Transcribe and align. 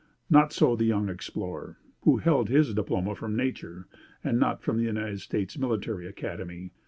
Not 0.31 0.51
so 0.51 0.75
the 0.75 0.83
young 0.85 1.09
explorer, 1.09 1.77
who 2.05 2.17
held 2.17 2.49
his 2.49 2.73
diploma 2.73 3.13
from 3.13 3.35
nature, 3.35 3.85
and 4.23 4.39
not 4.39 4.63
from 4.63 4.77
the 4.77 4.83
United 4.85 5.21
States 5.21 5.59
Military 5.59 6.07
Academy. 6.07 6.71